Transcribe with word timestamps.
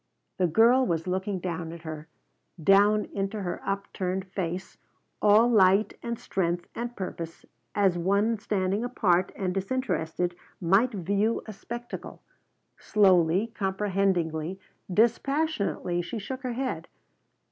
The 0.39 0.47
girl 0.47 0.83
was 0.83 1.05
looking 1.05 1.37
down 1.37 1.71
at 1.71 1.83
her, 1.83 2.07
down 2.63 3.05
into 3.13 3.37
the 3.43 3.59
upturned 3.63 4.25
face, 4.25 4.79
all 5.21 5.47
light 5.47 5.93
and 6.01 6.17
strength 6.17 6.67
and 6.73 6.95
purpose 6.95 7.45
as 7.75 7.99
one 7.99 8.39
standing 8.39 8.83
apart 8.83 9.31
and 9.35 9.53
disinterested 9.53 10.35
might 10.59 10.91
view 10.91 11.43
a 11.45 11.53
spectacle. 11.53 12.23
Slowly, 12.79 13.51
comprehendingly, 13.53 14.59
dispassionately 14.91 16.01
she 16.01 16.17
shook 16.17 16.41
her 16.41 16.53
head. 16.53 16.87